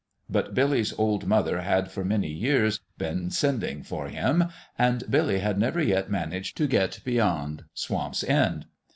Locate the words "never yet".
5.59-6.09